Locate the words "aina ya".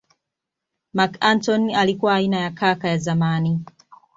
2.15-2.51